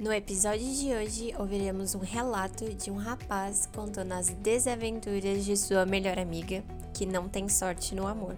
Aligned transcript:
No 0.00 0.10
episódio 0.14 0.74
de 0.74 0.94
hoje, 0.94 1.34
ouviremos 1.38 1.94
um 1.94 1.98
relato 1.98 2.72
de 2.72 2.90
um 2.90 2.96
rapaz 2.96 3.66
contando 3.66 4.12
as 4.12 4.30
desaventuras 4.30 5.44
de 5.44 5.54
sua 5.58 5.84
melhor 5.84 6.18
amiga, 6.18 6.64
que 6.94 7.04
não 7.04 7.28
tem 7.28 7.50
sorte 7.50 7.94
no 7.94 8.06
amor. 8.06 8.34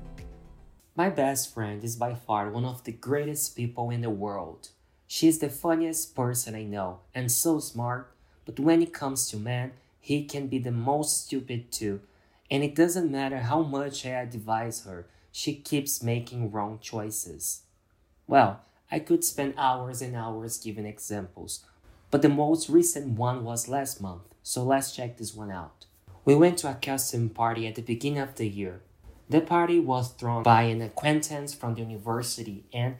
My 0.96 1.08
best 1.08 1.54
friend 1.54 1.86
is 1.86 1.94
by 1.94 2.16
far 2.26 2.52
one 2.52 2.66
of 2.66 2.82
the 2.82 2.90
greatest 2.90 3.54
people 3.54 3.94
in 3.94 4.00
the 4.00 4.10
world. 4.10 4.70
She 5.06 5.28
is 5.28 5.38
the 5.38 5.48
funniest 5.48 6.16
person 6.16 6.56
I 6.56 6.64
know 6.64 6.98
and 7.14 7.28
so 7.30 7.61
smart, 7.61 8.08
but 8.44 8.58
when 8.58 8.82
it 8.82 8.92
comes 8.92 9.30
to 9.30 9.36
men, 9.36 9.70
he 10.00 10.24
can 10.24 10.48
be 10.48 10.58
the 10.58 10.72
most 10.72 11.24
stupid 11.24 11.70
too. 11.70 12.00
And 12.50 12.64
it 12.64 12.74
doesn't 12.74 13.08
matter 13.08 13.38
how 13.38 13.62
much 13.62 14.04
I 14.04 14.20
advise 14.20 14.84
her, 14.84 15.06
she 15.30 15.54
keeps 15.54 16.02
making 16.02 16.50
wrong 16.50 16.80
choices. 16.80 17.62
Well, 18.26 18.62
I 18.93 18.98
could 18.98 19.24
spend 19.24 19.54
hours 19.56 20.02
and 20.02 20.14
hours 20.14 20.59
giving 20.59 20.84
examples, 20.84 21.64
but 22.11 22.20
the 22.20 22.29
most 22.29 22.68
recent 22.68 23.18
one 23.18 23.42
was 23.42 23.66
last 23.66 24.02
month, 24.02 24.24
so 24.42 24.62
let's 24.62 24.95
check 24.95 25.16
this 25.16 25.34
one 25.34 25.51
out. 25.51 25.87
We 26.27 26.34
went 26.34 26.59
to 26.59 26.70
a 26.70 26.74
costume 26.74 27.30
party 27.30 27.66
at 27.66 27.74
the 27.74 27.80
beginning 27.80 28.18
of 28.18 28.34
the 28.34 28.46
year. 28.46 28.82
The 29.30 29.41
party 29.41 29.80
was 29.80 30.10
thrown 30.10 30.42
by 30.42 30.65
an 30.65 30.82
acquaintance 30.82 31.55
from 31.55 31.74
the 31.74 31.80
university, 31.80 32.66
and 32.70 32.96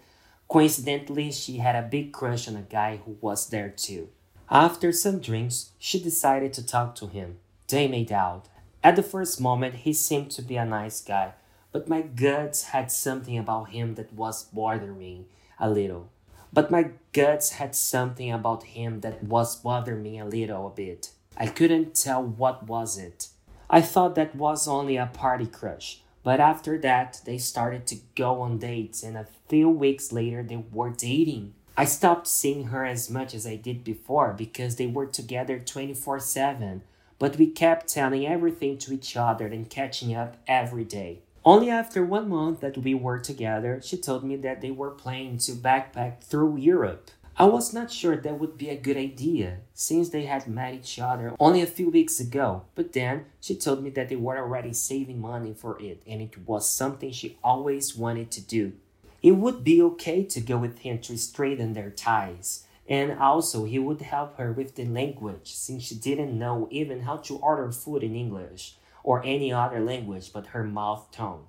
coincidentally, 0.48 1.30
she 1.30 1.59
had 1.59 1.77
a 1.77 1.87
big 1.87 2.10
crush 2.10 2.48
on 2.48 2.56
a 2.56 2.62
guy 2.62 2.96
who 3.04 3.18
was 3.20 3.51
there 3.51 3.68
too. 3.68 4.09
After 4.51 4.93
some 4.93 5.18
drinks, 5.18 5.73
she 5.79 6.02
decided 6.02 6.54
to 6.54 6.66
talk 6.66 6.95
to 6.96 7.06
him. 7.06 7.37
They 7.68 7.87
made 7.87 8.10
out. 8.10 8.48
At 8.82 8.96
the 8.96 9.02
first 9.02 9.43
moment, 9.43 9.84
he 9.84 9.93
seemed 9.93 10.30
to 10.30 10.43
be 10.43 10.56
a 10.56 10.65
nice 10.65 11.02
guy, 11.02 11.34
but 11.70 11.87
my 11.87 12.01
guts 12.01 12.65
had 12.73 12.90
something 12.90 13.37
about 13.37 13.70
him 13.70 13.96
that 13.96 14.15
was 14.15 14.45
bothering 14.45 14.98
me 14.98 15.27
a 15.62 15.71
little. 15.71 16.11
But 16.52 16.71
my 16.71 16.91
guts 17.15 17.52
had 17.52 17.75
something 17.75 18.30
about 18.30 18.65
him 18.65 19.01
that 19.01 19.23
was 19.25 19.57
bothering 19.57 20.02
me 20.02 20.19
a 20.19 20.27
little 20.27 20.66
a 20.66 20.71
bit. 20.71 21.12
I 21.38 21.47
couldn't 21.47 21.95
tell 21.95 22.23
what 22.23 22.66
was 22.66 22.99
it. 22.99 23.29
I 23.71 23.80
thought 23.80 24.16
that 24.16 24.37
was 24.37 24.69
only 24.69 24.99
a 24.99 25.07
party 25.07 25.46
crush, 25.46 26.02
but 26.23 26.41
after 26.41 26.77
that 26.80 27.23
they 27.24 27.38
started 27.38 27.87
to 27.87 27.96
go 28.15 28.43
on 28.43 28.59
dates 28.59 29.02
and 29.02 29.16
a 29.16 29.29
few 29.49 29.71
weeks 29.71 30.13
later 30.13 30.43
they 30.43 30.63
were 30.71 30.91
dating. 30.91 31.54
I 31.74 31.87
stopped 31.87 32.26
seeing 32.26 32.65
her 32.65 32.85
as 32.85 33.09
much 33.09 33.35
as 33.35 33.47
I 33.47 33.57
did 33.57 33.82
before 33.82 34.35
because 34.35 34.76
they 34.76 34.87
were 34.87 35.07
together 35.07 35.59
24/7, 35.59 36.82
but 37.19 37.38
we 37.38 37.47
kept 37.47 37.88
telling 37.88 38.26
everything 38.26 38.76
to 38.79 38.93
each 38.93 39.16
other 39.16 39.47
and 39.47 39.71
catching 39.71 40.15
up 40.15 40.37
every 40.47 40.85
day. 40.85 41.23
Only 41.45 41.71
after 41.71 42.04
one 42.04 42.29
month 42.29 42.60
that 42.60 42.79
we 42.79 42.95
were 42.95 43.18
together, 43.18 43.80
she 43.82 43.96
told 43.96 44.23
me 44.23 44.37
that 44.37 44.60
they 44.60 44.71
were 44.71 44.93
planning 44.93 45.38
to 45.38 45.52
backpack 45.52 46.23
through 46.23 46.59
Europe. 46.59 47.10
I 47.37 47.46
was 47.46 47.74
not 47.74 47.90
sure 47.90 48.16
that 48.16 48.38
would 48.38 48.57
be 48.57 48.68
a 48.68 48.76
good 48.76 48.96
idea, 48.96 49.59
since 49.74 50.10
they 50.10 50.26
had 50.26 50.46
met 50.46 50.74
each 50.74 51.01
other 51.01 51.35
only 51.40 51.60
a 51.60 51.66
few 51.66 51.90
weeks 51.90 52.20
ago, 52.20 52.63
but 52.76 52.93
then 52.93 53.24
she 53.40 53.57
told 53.57 53.82
me 53.82 53.90
that 53.90 54.09
they 54.09 54.15
were 54.15 54.38
already 54.38 54.73
saving 54.73 55.20
money 55.20 55.52
for 55.52 55.80
it 55.82 56.02
and 56.07 56.23
it 56.23 56.46
was 56.46 56.70
something 56.70 57.10
she 57.10 57.38
always 57.43 57.96
wanted 57.96 58.30
to 58.32 58.40
do. 58.40 58.74
It 59.20 59.32
would 59.32 59.65
be 59.65 59.82
okay 59.82 60.23
to 60.24 60.40
go 60.40 60.59
with 60.59 60.80
him 60.80 61.01
to 61.01 61.16
straighten 61.16 61.73
their 61.73 61.90
ties, 61.90 62.66
and 62.88 63.18
also 63.18 63.65
he 63.65 63.80
would 63.80 64.03
help 64.03 64.37
her 64.37 64.53
with 64.53 64.76
the 64.76 64.84
language 64.84 65.54
since 65.54 65.82
she 65.84 65.97
didn't 65.97 66.38
know 66.38 66.69
even 66.70 67.00
how 67.00 67.16
to 67.16 67.38
order 67.38 67.72
food 67.72 68.04
in 68.04 68.15
English 68.15 68.76
or 69.04 69.25
any 69.25 69.53
other 69.53 69.81
language 69.81 70.32
but 70.32 70.48
her 70.48 70.64
mouth 70.64 71.08
tongue. 71.12 71.47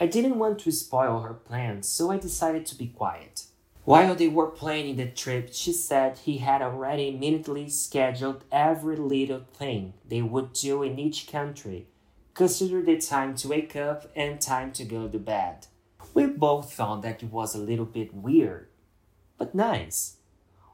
I 0.00 0.06
didn't 0.06 0.38
want 0.38 0.58
to 0.60 0.72
spoil 0.72 1.20
her 1.20 1.34
plans, 1.34 1.88
so 1.88 2.10
I 2.10 2.18
decided 2.18 2.66
to 2.66 2.74
be 2.74 2.88
quiet. 2.88 3.44
While 3.84 4.14
they 4.14 4.28
were 4.28 4.46
planning 4.46 4.96
the 4.96 5.06
trip, 5.06 5.50
she 5.52 5.72
said 5.72 6.18
he 6.18 6.38
had 6.38 6.62
already 6.62 7.10
minutely 7.10 7.68
scheduled 7.68 8.44
every 8.52 8.96
little 8.96 9.42
thing 9.54 9.94
they 10.08 10.22
would 10.22 10.52
do 10.52 10.84
in 10.84 11.00
each 11.00 11.26
country, 11.26 11.88
consider 12.32 12.80
the 12.80 12.98
time 12.98 13.34
to 13.36 13.48
wake 13.48 13.74
up 13.74 14.10
and 14.14 14.40
time 14.40 14.72
to 14.72 14.84
go 14.84 15.08
to 15.08 15.18
bed. 15.18 15.66
We 16.14 16.26
both 16.26 16.72
thought 16.72 17.02
that 17.02 17.22
it 17.22 17.32
was 17.32 17.54
a 17.54 17.58
little 17.58 17.84
bit 17.84 18.14
weird, 18.14 18.68
but 19.36 19.54
nice. 19.54 20.16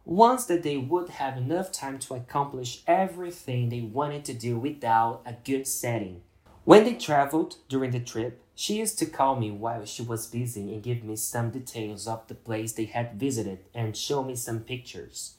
Once 0.09 0.47
that 0.47 0.63
they 0.63 0.79
would 0.79 1.11
have 1.11 1.37
enough 1.37 1.71
time 1.71 1.99
to 1.99 2.15
accomplish 2.15 2.83
everything 2.87 3.69
they 3.69 3.83
wanted 3.83 4.25
to 4.25 4.33
do 4.33 4.59
without 4.59 5.21
a 5.27 5.35
good 5.45 5.67
setting. 5.67 6.23
When 6.65 6.85
they 6.85 6.95
traveled 6.95 7.57
during 7.69 7.91
the 7.91 8.01
trip, 8.01 8.43
she 8.55 8.79
used 8.79 8.99
to 9.01 9.07
call 9.07 9.37
me 9.37 9.51
while 9.51 9.85
she 9.85 10.01
was 10.01 10.27
busy 10.27 10.73
and 10.73 10.83
give 10.83 11.05
me 11.05 11.15
some 11.17 11.51
details 11.51 12.09
of 12.09 12.27
the 12.27 12.35
place 12.35 12.73
they 12.73 12.87
had 12.87 13.21
visited 13.21 13.59
and 13.75 13.95
show 13.95 14.25
me 14.25 14.35
some 14.35 14.61
pictures. 14.61 15.35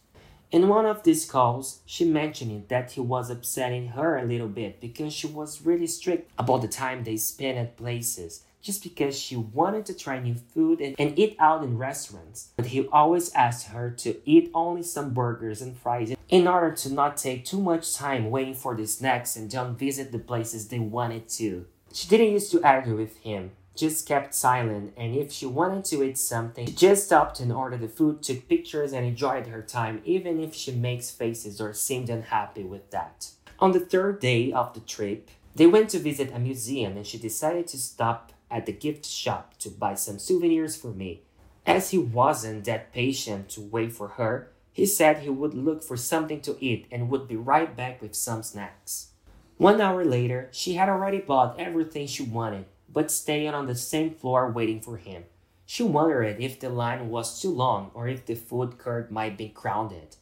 In 0.51 0.67
one 0.67 0.85
of 0.85 1.01
these 1.01 1.25
calls, 1.25 1.79
she 1.87 2.05
mentioned 2.05 2.65
that 2.67 2.91
he 2.91 3.01
was 3.01 3.31
upsetting 3.31 3.87
her 3.87 4.19
a 4.19 4.25
little 4.25 4.47
bit 4.47 4.79
because 4.79 5.13
she 5.13 5.25
was 5.25 5.65
really 5.65 5.87
strict 5.87 6.29
about 6.37 6.61
the 6.61 6.67
time 6.67 7.03
they 7.03 7.17
spent 7.17 7.57
at 7.57 7.75
places 7.75 8.43
just 8.61 8.83
because 8.83 9.17
she 9.17 9.35
wanted 9.35 9.85
to 9.85 9.93
try 9.93 10.19
new 10.19 10.35
food 10.35 10.81
and, 10.81 10.95
and 10.99 11.17
eat 11.17 11.35
out 11.39 11.63
in 11.63 11.77
restaurants. 11.77 12.49
But 12.57 12.67
he 12.67 12.87
always 12.87 13.33
asked 13.33 13.67
her 13.67 13.89
to 13.91 14.17
eat 14.29 14.51
only 14.53 14.83
some 14.83 15.13
burgers 15.13 15.61
and 15.61 15.77
fries 15.77 16.13
in 16.29 16.47
order 16.47 16.75
to 16.75 16.93
not 16.93 17.17
take 17.17 17.45
too 17.45 17.59
much 17.59 17.95
time 17.95 18.29
waiting 18.29 18.53
for 18.53 18.75
the 18.75 18.85
snacks 18.85 19.35
and 19.35 19.49
don't 19.49 19.77
visit 19.77 20.11
the 20.11 20.19
places 20.19 20.67
they 20.67 20.79
wanted 20.79 21.27
to. 21.29 21.65
She 21.93 22.07
didn't 22.07 22.33
used 22.33 22.51
to 22.51 22.63
argue 22.63 22.95
with 22.95 23.17
him, 23.17 23.51
just 23.75 24.07
kept 24.07 24.35
silent, 24.35 24.93
and 24.95 25.15
if 25.15 25.31
she 25.31 25.47
wanted 25.47 25.85
to 25.85 26.03
eat 26.03 26.17
something, 26.17 26.67
she 26.67 26.73
just 26.73 27.05
stopped 27.05 27.39
and 27.39 27.51
ordered 27.51 27.81
the 27.81 27.87
food, 27.87 28.21
took 28.21 28.47
pictures, 28.47 28.93
and 28.93 29.05
enjoyed 29.05 29.47
her 29.47 29.63
time, 29.63 30.01
even 30.05 30.39
if 30.39 30.53
she 30.53 30.71
makes 30.71 31.09
faces 31.09 31.59
or 31.59 31.73
seemed 31.73 32.09
unhappy 32.09 32.63
with 32.63 32.91
that. 32.91 33.31
On 33.59 33.71
the 33.71 33.79
third 33.79 34.19
day 34.19 34.51
of 34.51 34.73
the 34.73 34.79
trip, 34.81 35.29
they 35.55 35.65
went 35.65 35.89
to 35.89 35.99
visit 35.99 36.31
a 36.33 36.39
museum 36.39 36.95
and 36.95 37.05
she 37.05 37.17
decided 37.17 37.67
to 37.67 37.77
stop 37.77 38.31
at 38.51 38.65
the 38.65 38.71
gift 38.71 39.05
shop 39.05 39.57
to 39.59 39.69
buy 39.69 39.95
some 39.95 40.19
souvenirs 40.19 40.75
for 40.75 40.89
me. 40.89 41.21
As 41.65 41.91
he 41.91 41.97
wasn't 41.97 42.65
that 42.65 42.93
patient 42.93 43.49
to 43.49 43.61
wait 43.61 43.93
for 43.93 44.09
her, 44.09 44.51
he 44.71 44.85
said 44.85 45.19
he 45.19 45.29
would 45.29 45.53
look 45.53 45.83
for 45.83 45.97
something 45.97 46.41
to 46.41 46.57
eat 46.59 46.87
and 46.91 47.09
would 47.09 47.27
be 47.27 47.35
right 47.35 47.75
back 47.75 48.01
with 48.01 48.15
some 48.15 48.43
snacks. 48.43 49.09
One 49.57 49.81
hour 49.81 50.05
later, 50.05 50.47
she 50.51 50.75
had 50.75 50.87
already 50.87 51.19
bought 51.19 51.59
everything 51.59 52.07
she 52.07 52.23
wanted, 52.23 52.65
but 52.87 53.11
stayed 53.11 53.49
on 53.49 53.67
the 53.67 53.75
same 53.75 54.11
floor 54.11 54.49
waiting 54.49 54.79
for 54.79 54.97
him. 54.97 55.25
She 55.65 55.83
wondered 55.83 56.39
if 56.39 56.59
the 56.59 56.69
line 56.69 57.09
was 57.09 57.41
too 57.41 57.51
long 57.51 57.91
or 57.93 58.07
if 58.07 58.25
the 58.25 58.35
food 58.35 58.79
court 58.79 59.11
might 59.11 59.37
be 59.37 59.49
crowded. 59.49 60.15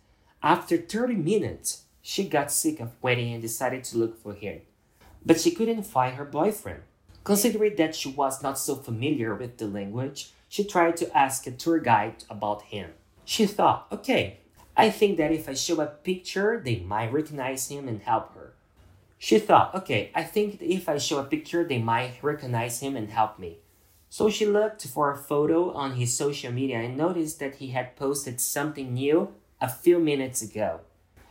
After 0.43 0.75
30 0.75 1.15
minutes, 1.15 1.83
she 2.01 2.27
got 2.27 2.51
sick 2.51 2.79
of 2.79 3.01
waiting 3.01 3.31
and 3.31 3.41
decided 3.41 3.83
to 3.85 3.97
look 3.97 4.21
for 4.21 4.33
him. 4.33 4.61
But 5.25 5.39
she 5.39 5.51
couldn't 5.51 5.83
find 5.83 6.15
her 6.15 6.25
boyfriend. 6.25 6.81
Considering 7.27 7.75
that 7.75 7.93
she 7.93 8.07
was 8.07 8.41
not 8.41 8.57
so 8.57 8.73
familiar 8.73 9.35
with 9.35 9.57
the 9.57 9.67
language, 9.67 10.31
she 10.47 10.63
tried 10.63 10.95
to 10.95 11.11
ask 11.11 11.45
a 11.45 11.51
tour 11.51 11.77
guide 11.77 12.23
about 12.29 12.61
him. 12.61 12.91
She 13.25 13.45
thought, 13.45 13.85
okay, 13.91 14.37
I 14.77 14.89
think 14.89 15.17
that 15.17 15.33
if 15.33 15.49
I 15.49 15.53
show 15.53 15.81
a 15.81 15.87
picture, 15.87 16.61
they 16.63 16.79
might 16.79 17.11
recognize 17.11 17.67
him 17.67 17.89
and 17.89 18.01
help 18.01 18.33
her. 18.33 18.53
She 19.17 19.39
thought, 19.39 19.75
okay, 19.75 20.09
I 20.15 20.23
think 20.23 20.61
if 20.61 20.87
I 20.87 20.99
show 20.99 21.19
a 21.19 21.25
picture, 21.25 21.65
they 21.65 21.79
might 21.79 22.13
recognize 22.21 22.79
him 22.79 22.95
and 22.95 23.09
help 23.09 23.37
me. 23.37 23.57
So 24.09 24.29
she 24.29 24.45
looked 24.45 24.87
for 24.87 25.11
a 25.11 25.17
photo 25.17 25.73
on 25.73 25.95
his 25.95 26.15
social 26.15 26.53
media 26.53 26.77
and 26.77 26.95
noticed 26.95 27.41
that 27.41 27.55
he 27.55 27.71
had 27.71 27.97
posted 27.97 28.39
something 28.39 28.93
new 28.93 29.33
a 29.59 29.67
few 29.67 29.99
minutes 29.99 30.41
ago. 30.41 30.79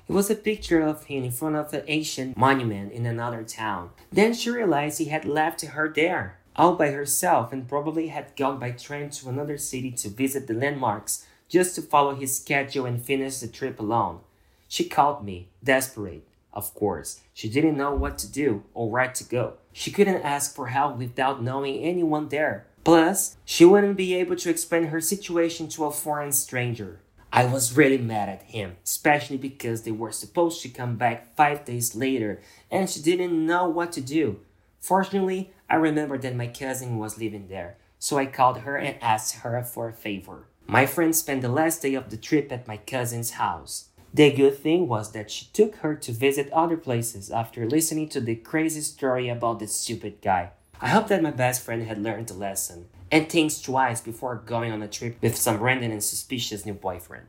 It 0.09 0.13
was 0.13 0.31
a 0.31 0.37
picture 0.37 0.83
of 0.83 1.05
him 1.05 1.25
in 1.25 1.33
front 1.33 1.57
of 1.57 1.75
an 1.75 1.83
ancient 1.89 2.37
monument 2.37 2.93
in 2.93 3.07
another 3.07 3.43
town. 3.43 3.91
Then 4.13 4.35
she 4.35 4.51
realized 4.51 4.99
he 4.99 5.07
had 5.07 5.25
left 5.25 5.63
her 5.63 5.93
there, 5.93 6.39
all 6.55 6.77
by 6.77 6.93
herself, 6.93 7.53
and 7.53 7.69
probably 7.69 8.07
had 8.09 8.37
gone 8.37 8.61
by 8.61 8.71
train 8.71 9.11
to 9.11 9.29
another 9.29 9.59
city 9.59 9.91
to 9.91 10.09
visit 10.09 10.47
the 10.47 10.55
landmarks 10.55 11.27
just 11.49 11.75
to 11.75 11.83
follow 11.83 12.15
his 12.15 12.39
schedule 12.39 12.87
and 12.87 13.03
finish 13.03 13.39
the 13.39 13.49
trip 13.49 13.81
alone. 13.81 14.21
She 14.69 14.89
called 14.89 15.25
me, 15.25 15.49
desperate. 15.63 16.23
Of 16.53 16.73
course, 16.73 17.21
she 17.35 17.49
didn't 17.49 17.77
know 17.77 17.95
what 17.95 18.17
to 18.19 18.31
do 18.31 18.63
or 18.75 18.89
where 18.89 19.09
to 19.09 19.25
go. 19.25 19.55
She 19.73 19.91
couldn't 19.91 20.23
ask 20.23 20.55
for 20.55 20.69
help 20.69 20.99
without 20.99 21.43
knowing 21.43 21.81
anyone 21.81 22.29
there. 22.29 22.67
Plus, 22.85 23.37
she 23.45 23.65
wouldn't 23.65 23.97
be 23.97 24.15
able 24.15 24.37
to 24.37 24.51
explain 24.51 24.85
her 24.85 25.01
situation 25.01 25.69
to 25.71 25.85
a 25.85 25.91
foreign 25.91 26.33
stranger. 26.33 27.01
I 27.33 27.45
was 27.45 27.77
really 27.77 27.99
mad 27.99 28.29
at 28.29 28.43
him, 28.45 28.77
especially 28.85 29.37
because 29.37 29.83
they 29.83 29.91
were 29.91 30.13
supposed 30.13 30.63
to 30.63 30.69
come 30.69 30.97
back 30.97 31.35
five 31.37 31.65
days 31.65 31.95
later 31.95 32.41
and 32.71 32.89
she 32.89 33.03
didn't 33.03 33.47
know 33.47 33.69
what 33.69 33.93
to 33.93 34.01
do. 34.01 34.41
Fortunately, 34.81 35.53
I 35.69 35.77
remembered 35.77 36.23
that 36.23 36.37
my 36.37 36.47
cousin 36.47 36.99
was 36.99 37.19
living 37.19 37.49
there, 37.49 37.77
so 37.99 38.17
I 38.19 38.27
called 38.27 38.59
her 38.59 38.77
and 38.77 39.03
asked 39.03 39.37
her 39.37 39.63
for 39.63 39.89
a 39.89 39.93
favor. 39.93 40.47
My 40.67 40.87
friend 40.87 41.15
spent 41.15 41.43
the 41.43 41.49
last 41.49 41.83
day 41.83 41.95
of 41.95 42.11
the 42.11 42.17
trip 42.17 42.51
at 42.53 42.69
my 42.69 42.77
cousin's 42.77 43.33
house. 43.33 43.89
The 44.15 44.31
good 44.33 44.59
thing 44.59 44.89
was 44.89 45.13
that 45.13 45.31
she 45.31 45.47
took 45.53 45.77
her 45.77 45.95
to 45.95 46.13
visit 46.13 46.51
other 46.53 46.77
places 46.77 47.31
after 47.31 47.69
listening 47.69 48.09
to 48.11 48.21
the 48.21 48.37
crazy 48.37 48.81
story 48.81 49.29
about 49.29 49.59
the 49.59 49.67
stupid 49.67 50.23
guy. 50.23 50.51
I 50.81 50.89
hope 50.89 51.09
that 51.09 51.23
my 51.23 51.33
best 51.33 51.63
friend 51.63 51.83
had 51.83 52.03
learned 52.03 52.29
the 52.29 52.35
lesson 52.35 52.87
and 53.11 53.25
thinks 53.29 53.61
twice 53.61 54.01
before 54.01 54.41
going 54.47 54.73
on 54.73 54.83
a 54.83 54.89
trip 54.89 55.17
with 55.23 55.37
some 55.37 55.59
random 55.59 55.93
and 55.93 56.01
suspicious 56.01 56.65
new 56.65 56.75
boyfriend. 56.75 57.27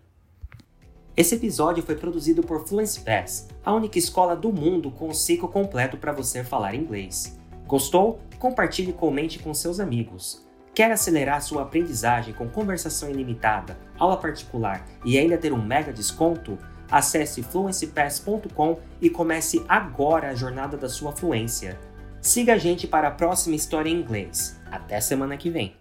Esse 1.15 1.33
episódio 1.33 1.81
foi 1.81 1.95
produzido 1.95 2.43
por 2.43 2.67
Fluency 2.67 2.99
Pass, 2.99 3.47
a 3.65 3.73
única 3.73 3.97
escola 3.97 4.35
do 4.35 4.53
mundo 4.53 4.91
com 4.91 5.07
o 5.09 5.15
ciclo 5.15 5.47
completo 5.47 5.97
para 5.97 6.11
você 6.11 6.43
falar 6.43 6.75
inglês. 6.75 7.39
Gostou? 7.65 8.19
Compartilhe 8.37 8.91
e 8.91 8.93
comente 8.93 9.39
com 9.39 9.51
seus 9.53 9.79
amigos. 9.79 10.45
Quer 10.75 10.91
acelerar 10.91 11.41
sua 11.41 11.63
aprendizagem 11.63 12.35
com 12.35 12.47
conversação 12.47 13.09
ilimitada, 13.09 13.79
aula 13.97 14.15
particular 14.15 14.87
e 15.03 15.17
ainda 15.17 15.39
ter 15.39 15.51
um 15.51 15.59
mega 15.59 15.91
desconto? 15.91 16.55
Acesse 16.89 17.41
fluencypass.com 17.41 18.79
e 19.01 19.09
comece 19.09 19.65
agora 19.67 20.29
a 20.29 20.35
jornada 20.35 20.77
da 20.77 20.87
sua 20.87 21.11
fluência. 21.11 21.79
Siga 22.21 22.53
a 22.53 22.57
gente 22.59 22.85
para 22.85 23.07
a 23.07 23.11
próxima 23.11 23.55
história 23.55 23.89
em 23.89 23.99
inglês. 23.99 24.56
Até 24.71 24.99
semana 24.99 25.37
que 25.37 25.49
vem! 25.49 25.77